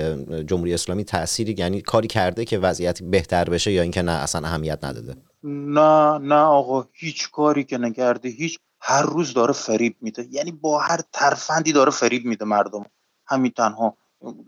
[0.47, 4.85] جمهوری اسلامی تأثیری یعنی کاری کرده که وضعیت بهتر بشه یا اینکه نه اصلا اهمیت
[4.85, 5.17] نداده؟
[5.47, 10.29] نه نه آقا هیچ کاری که نکرده هیچ هر روز داره فریب میده.
[10.31, 12.85] یعنی با هر ترفندی داره فریب میده مردم.
[13.27, 13.97] همین تنها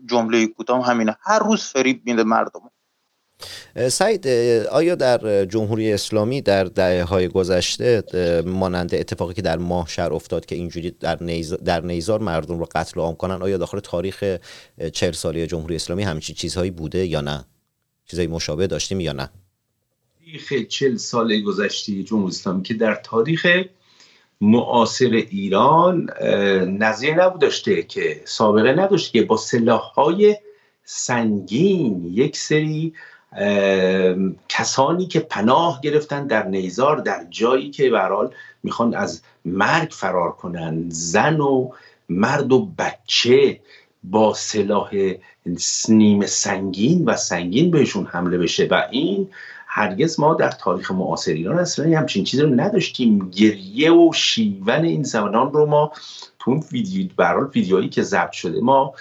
[0.05, 1.17] جمله کوتاه همینه.
[1.21, 2.61] هر روز فریب میده مردم.
[3.89, 4.27] سعید
[4.71, 8.03] آیا در جمهوری اسلامی در دهه های گذشته
[8.45, 12.99] مانند اتفاقی که در ماهشهر افتاد که اینجوری در, نیز در نیزار مردم رو قتل
[12.99, 14.37] عام کنن آیا داخل تاریخ
[14.93, 17.45] چهل ساله جمهوری اسلامی همچین چیزهایی بوده یا نه؟
[18.05, 19.29] چیزهای مشابه داشتیم یا نه؟
[20.29, 23.47] تاریخ چهل سال گذشته جمهوری اسلامی که در تاریخ
[24.41, 26.09] معاصر ایران
[26.79, 30.35] نظیر نبود داشته که سابقه نداشته که با سلاحهای
[30.83, 32.93] سنگین یک سری
[34.49, 40.85] کسانی که پناه گرفتن در نیزار در جایی که برحال می‌خوان از مرگ فرار کنن.
[40.89, 41.69] زن و
[42.09, 43.59] مرد و بچه
[44.03, 44.91] با سلاح
[45.89, 49.29] نیم سنگین و سنگین بهشون حمله بشه و این
[49.71, 53.29] هرگز ما در تاریخ معاصر ایران اصلا همچین چیزی رو نداشتیم.
[53.29, 55.91] گریه و شیون این زمانان رو ما
[56.39, 58.93] تو اون ویدیو برحال ویدیوهایی که ضبط شده ما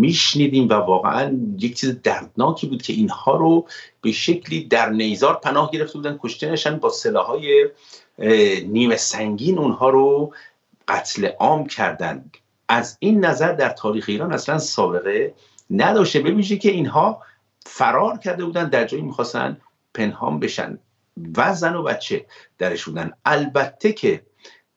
[0.00, 3.66] میشنیدیم و واقعا یک چیز دردناکی بود که اینها رو
[4.02, 7.68] به شکلی در نیزار پناه گرفته بودن کشته نشن با سلاحهای
[8.66, 10.32] نیمه سنگین اونها رو
[10.88, 12.24] قتل عام کردن.
[12.68, 15.34] از این نظر در تاریخ ایران اصلا سابقه
[15.70, 16.20] نداشته.
[16.20, 17.22] ببینید که اینها
[17.66, 19.56] فرار کرده بودن در جایی می‌خواستن
[19.94, 20.78] پنهان بشن.
[21.36, 22.26] و زن و بچه
[22.58, 23.12] درش بودن.
[23.24, 24.22] البته که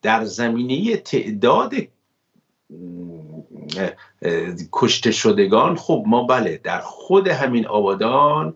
[0.02, 1.74] در زمینه تعداد
[4.72, 8.54] کشته شدگان خب ما بله در خود همین آبادان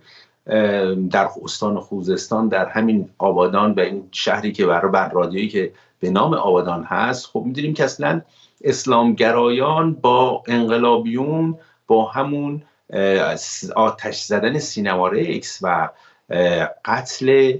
[1.09, 6.09] در استان خوزستان در همین آبادان و این شهری که برای بر رادیویی که به
[6.09, 8.21] نام آبادان هست خب می‌دونیم که اصلا
[8.63, 11.57] اسلامگرایان با انقلابیون
[11.87, 12.63] با همون
[13.75, 15.89] آتش زدن سینماره ایکس و
[16.85, 17.57] قتل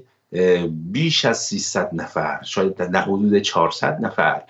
[0.67, 4.41] بیش از 300 نفر شاید در حدود 400 نفر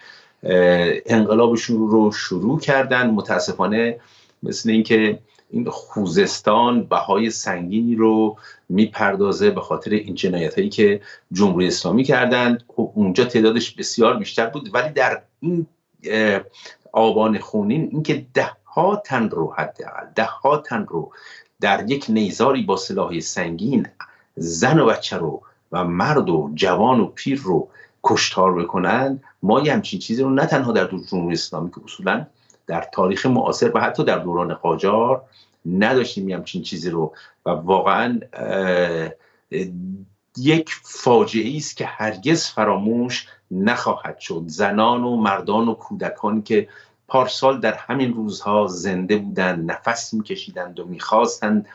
[1.06, 3.10] انقلابشون رو شروع کردن.
[3.10, 4.00] متاسفانه
[4.44, 5.20] مثل اینکه
[5.50, 8.38] این خوزستان بهای سنگینی رو
[8.70, 11.02] می‌پردازه به خاطر این جنایت هایی که
[11.32, 14.70] جمهوری اسلامی کردند خب اونجا تعدادش بسیار بیشتر بود.
[14.74, 15.68] ولی در این
[16.92, 21.12] آبان خونین اینکه ده ها تن رو حداقل ده ها تن رو
[21.62, 23.88] در یک نیزاری با سلاح سنگین
[24.36, 27.70] زن و بچه رو و مرد و جوان و پیر رو
[28.04, 29.20] کشتار بکنن.
[29.44, 32.26] ما یه همچین چیزی رو نه تنها در جمهوری اسلامی که اصولا
[32.68, 35.22] در تاریخ معاصر و حتی در دوران قاجار
[35.66, 37.14] نداشتیم یه همچین چیزی رو
[37.46, 38.20] و واقعا
[40.38, 44.44] یک فاجعه است که هرگز فراموش نخواهد شد.
[44.48, 46.68] زنان و مردان و کودکان که
[47.14, 51.66] پارسال در همین روزها زنده بودند نفس میکشیدند و می‌خواستند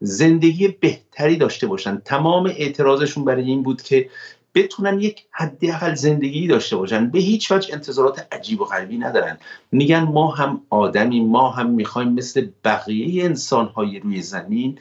[0.00, 2.02] زندگی بهتری داشته باشند.
[2.02, 4.10] تمام اعتراضشون برای این بود که
[4.54, 7.10] بتونن یک حداقل زندگی داشته باشن.
[7.10, 9.38] به هیچ وجه انتظارات عجیب و غریبی ندارن.
[9.72, 14.78] میگن ما هم آدمی ما هم می‌خوایم مثل بقیه انسانهای روی زمین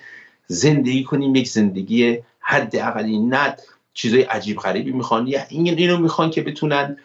[0.47, 3.19] زندگی کنیم یک زندگی حداقلی.
[3.19, 3.55] نه
[3.93, 6.97] چیزای عجیب غریبی می‌خوان یا این اینو می‌خوان که بتونن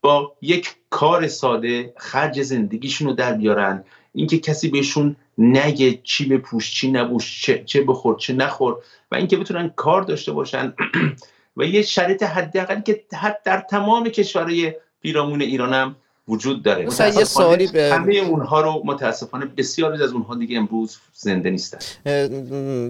[0.00, 3.84] با یک کار ساده خرج زندگیشون رو در بیارن.
[4.14, 8.76] اینکه کسی بهشون نگه چی بپوش چی نبوش چه, چه بخور چه نخور
[9.12, 10.74] و اینکه بتونن کار داشته باشن.
[11.56, 13.04] و یه شرط حداقلی که
[13.44, 15.96] در تمام کشورهای پیرامون ایران هم
[16.28, 16.84] وجود داره.
[17.00, 21.78] یه سوالی به همه اونها رو متاسفانه بسیاری از اونها دیگه امروز زنده نیستن.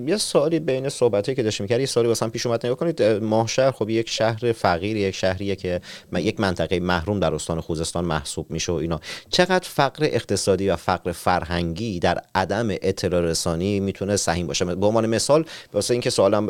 [0.07, 3.71] یه سوالی بین صحبتی که داشتیم کرد یه سوالی واسه پیش اومد نگاه کنید ماهشهر
[3.71, 5.81] خب یک شهر فقیر یک شهریه که
[6.17, 9.01] یک منطقه محروم در استان خوزستان محسوب میشه و اینا.
[9.29, 15.07] چقدر فقر اقتصادی و فقر فرهنگی در عدم اطلاع رسانی می‌تونه سهیم باشه؟ به عنوان
[15.07, 16.47] مثال واسه اینکه سوالم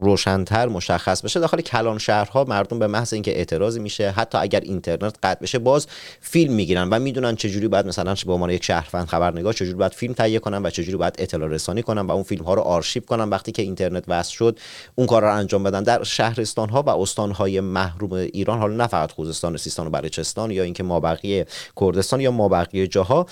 [0.00, 1.40] روشنتر مشخص بشه.
[1.40, 5.86] داخل کلان شهرها مردم به محض اینکه اعتراضی میشه حتی اگر اینترنت قطع بشه باز
[6.20, 10.14] فیلم می‌گیرن و می‌دونن چجوری باید مثلا به عنوان یک شهروند خبرنگار چجوری باید فیلم
[10.14, 13.28] تهیه کنن و چجوری باید اطلاع رسانی کنن و اون فیلم ها رو آرشیو کنن.
[13.28, 14.58] وقتی که اینترنت وصل شد
[14.94, 15.82] اون کار رو انجام بدن.
[15.82, 19.90] در شهرستان ها و استان های محروم ایران حالا نه فقط خوزستان و سیستان و
[19.90, 21.44] بلوچستان یا اینکه مابقی
[21.80, 23.26] کردستان یا مابقی جاها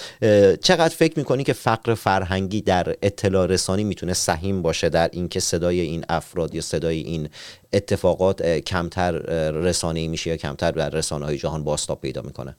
[0.63, 5.81] چقدر فکر می‌کنی که فقر فرهنگی در اطلاع رسانی می‌تونه سهیم باشه در اینکه صدای
[5.81, 7.29] این افراد یا صدای این
[7.73, 9.13] اتفاقات کمتر
[9.51, 12.57] رسانه میشه یا کمتر در رسانه های جهان باستاب پیدا می‌کنه؟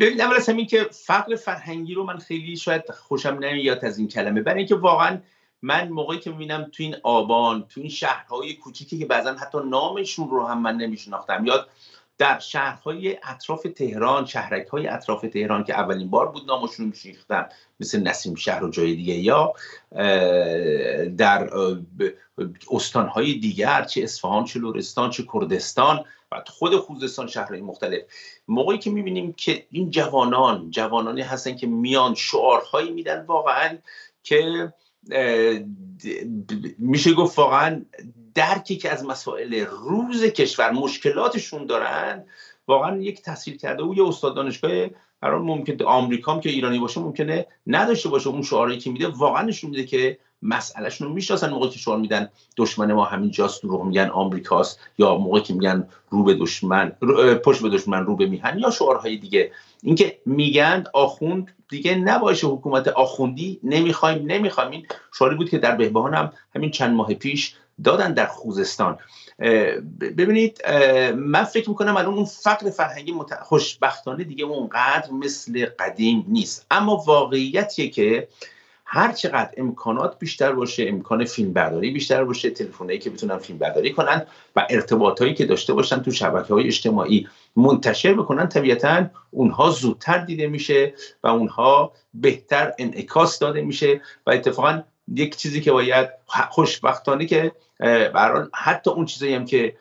[0.00, 4.08] ببین اول از همین که فقر فرهنگی رو من خیلی شاید خوشم نمیاد از این
[4.08, 4.42] کلمه.
[4.42, 5.18] برای اینکه واقعا
[5.62, 10.30] من موقعی که می‌بینم تو این آبان تو این شهرهای کوچیکی که بعضا حتی نامشون
[10.30, 11.68] رو هم من نمیشناختم یاد
[12.18, 17.48] در شهرهای اطراف تهران شهرک های اطراف تهران که اولین بار بود نامشون میشناختم
[17.80, 19.52] مثل نسیم شهر و جای دیگه یا
[21.16, 21.50] در
[22.72, 28.02] استانهای دیگر چه اصفهان چه لورستان چه کردستان و خود خوزستان شهرهای مختلف.
[28.48, 33.78] موقعی که می‌بینیم که این جوانان جوانانی هستن که میان شعارهایی میدن واقعا
[34.22, 34.72] که
[36.78, 37.82] میشه گفت واقعا
[38.34, 42.24] درکی که از مسائل روز کشور مشکلاتشون دارن
[42.66, 44.86] واقعا یک تحصیل کرده و یه استاد دانشگاه
[45.20, 48.28] قرار ممکن آمریکا که ایرانی باشه ممکنه نداشته باشه.
[48.28, 52.28] اون شعاری که میده واقعا نشون میده که مسئلهشون رو می‌شناسن موقعی که شعار میدن
[52.56, 56.88] دشمن ما همین جاست رو میگن آمریکاست یا موقعی که میگن رو به دشمن
[57.44, 59.52] پشت به دشمن رو به میهن یا شعارهای دیگه.
[59.82, 64.70] اینکه میگن آخوند دیگه نباشه حکومت آخوندی نمی‌خوایم نمی‌خوایم.
[64.70, 64.86] این
[65.18, 68.98] شعاری بود که در بهبهان هم همین چند ماه پیش دادن در خوزستان.
[70.00, 70.66] ببینید
[71.16, 76.66] من فکر می‌کنم الان اون فقر فرهنگی خوشبختانه دیگه اونقدر مثل قدیم نیست.
[76.70, 78.28] اما واقعیتیه که
[78.94, 83.92] هر چقدر امکانات بیشتر باشه امکان فیلم برداری بیشتر باشه تلفنایی که بتونن فیلم برداری
[83.92, 84.26] کنن
[84.56, 90.46] و ارتباطایی که داشته باشن تو شبکه های اجتماعی منتشر بکنن طبیعتا اونها زودتر دیده
[90.46, 94.82] میشه و اونها بهتر انعکاس داده میشه و اتفاقا
[95.14, 96.08] یک چیزی که باید
[96.50, 97.52] خوشبختانه که
[98.14, 99.76] برحال حتی اون چیزایی هم که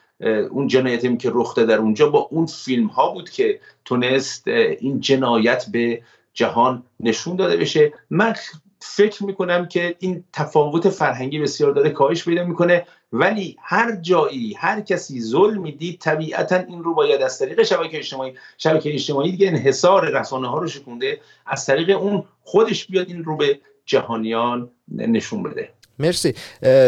[0.50, 5.66] اون جنایتی که رخ در اونجا با اون فیلم ها بود که تونست این جنایت
[5.72, 6.02] به
[6.34, 7.94] جهان نشون داده بشه.
[8.10, 8.36] من
[8.84, 12.86] فکر می‌کنم که این تفاوت فرهنگی بسیار داره کاهش پیدا می‌کنه.
[13.14, 18.34] ولی هر جایی هر کسی ظلم می‌دید طبیعتا این رو باید از طریق شبکه اجتماعی
[18.58, 23.38] شبکه اجتماعی دیگه انحصار رسانه ها رو شکونده از طریق اون خودش بیاد این رو
[23.38, 25.70] به جهانیان نشون بده.
[26.00, 26.34] مرسی.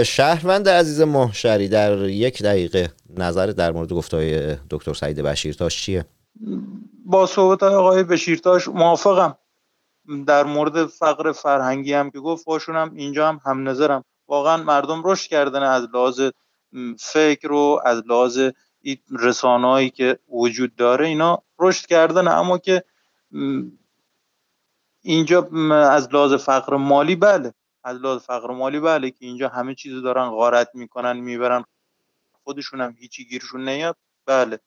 [0.05, 6.05] شهروند عزیز محشری در یک دقیقه نظر در مورد گفتهای دکتر سعید بشیرتاش چیه؟
[7.05, 9.37] با صحبت آقای بشیرتاش موافقم.
[10.27, 14.05] در مورد فقر فرهنگی هم که گفت باشونم اینجا هم هم نظرم.
[14.27, 16.21] واقعا مردم رشد کردن از لحاظ
[16.99, 18.39] فکر و از لحاظ
[19.11, 22.27] رسانهایی که وجود داره اینا رشد کردن.
[22.27, 22.83] اما که
[25.01, 27.53] اینجا از لحاظ فقر مالی بله.
[27.83, 31.65] از لحاظ فقر مالی بله که اینجا همه چیز دارن غارت می‌کنن می‌برن.
[32.43, 34.59] خودشون هم هیچی گیرشون نیاد بله.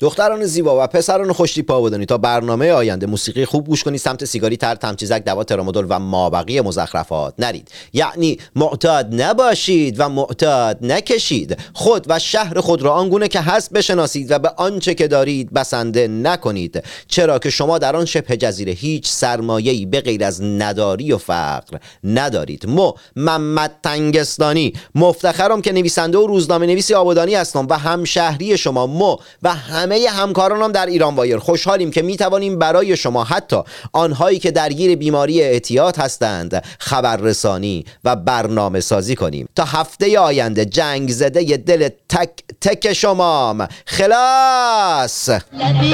[0.00, 4.56] دختران زیبا و پسران خوشتیپا بدونید تا برنامه آینده موسیقی خوب گوش کنید سمت سیگاری
[4.56, 7.34] تر تمچیزک دوا ترامادول و مابقی مزخرفات.
[7.38, 7.70] نرید.
[7.92, 11.58] یعنی معتاد نباشید و معتاد نکشید.
[11.74, 16.08] خود و شهر خود را آنگونه که هست بشناسید و به آنچه که دارید بسنده
[16.08, 16.84] نکنید.
[17.08, 21.78] چرا که شما در آن شبه جزیره هیچ سرمایه‌ای به غیر از نداری و فقر
[22.04, 22.66] ندارید.
[22.66, 28.86] مو محمد تنگستانی مفتخرم که نویسنده و روزنامه نویسی آبادانی هستم و همشهری شما.
[28.86, 31.38] مو و همه همکارانم در ایران وایر.
[31.38, 33.56] خوشحالیم که می توانیم برای شما حتی
[33.92, 39.48] آنهایی که درگیر بیماری اعتیاد هستند خبررسانی و برنامه سازی کنیم.
[39.56, 42.30] تا هفته آینده جنگ زده دل تک
[42.60, 43.68] تک شمام.
[43.86, 45.28] خلاص!
[45.28, 45.90] لبی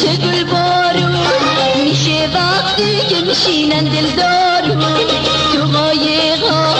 [0.00, 1.08] چه گل بارو
[1.84, 4.80] میشه وقتی که میشینن دلدارو
[5.52, 6.74] تو قایقا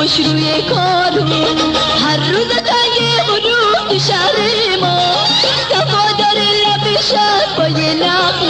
[0.00, 1.24] خوش روی کارو
[2.04, 2.96] هر روز تنگ
[3.26, 4.36] غروب تو شهر
[4.80, 4.98] ما.
[5.70, 8.49] صفا داره لب شهر پای نخلا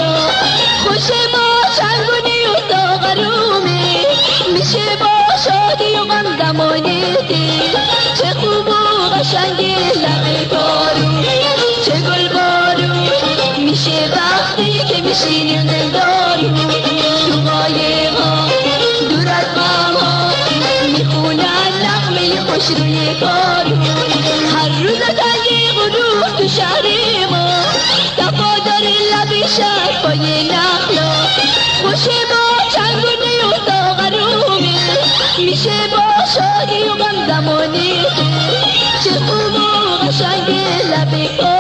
[41.23, 41.60] Oh.